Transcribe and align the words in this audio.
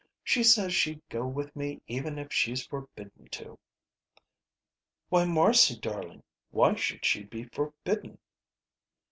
She 0.23 0.43
says 0.43 0.73
she'd 0.73 1.07
go 1.09 1.27
with 1.27 1.55
me 1.55 1.79
even 1.85 2.17
if 2.17 2.33
she's 2.33 2.65
forbidden 2.65 3.27
to." 3.33 3.59
"Why, 5.09 5.25
Marcy 5.25 5.77
darling, 5.77 6.23
why 6.49 6.73
should 6.73 7.05
she 7.05 7.23
be 7.23 7.43
forbidden?" 7.43 8.17